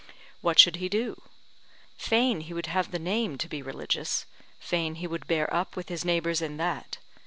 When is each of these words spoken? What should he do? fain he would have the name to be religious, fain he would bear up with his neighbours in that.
What 0.41 0.57
should 0.57 0.77
he 0.77 0.89
do? 0.89 1.21
fain 1.95 2.41
he 2.41 2.55
would 2.55 2.65
have 2.65 2.89
the 2.89 2.97
name 2.97 3.37
to 3.37 3.47
be 3.47 3.61
religious, 3.61 4.25
fain 4.59 4.95
he 4.95 5.05
would 5.05 5.27
bear 5.27 5.53
up 5.53 5.75
with 5.75 5.89
his 5.89 6.03
neighbours 6.03 6.41
in 6.41 6.57
that. 6.57 6.97